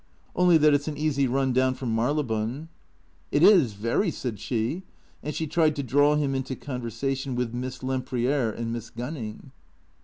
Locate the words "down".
1.53-1.75